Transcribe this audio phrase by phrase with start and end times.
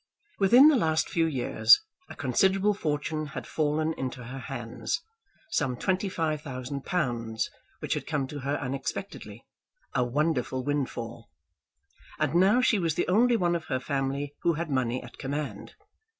[0.39, 4.99] Within the last few years a considerable fortune had fallen into her hands,
[5.51, 9.45] some twenty five thousand pounds, which had come to her unexpectedly,
[9.93, 11.29] a wonderful windfall.
[12.17, 15.75] And now she was the only one of her family who had money at command.